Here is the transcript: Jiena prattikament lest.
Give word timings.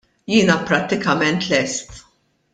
Jiena 0.31 0.55
prattikament 0.67 1.47
lest. 1.51 2.05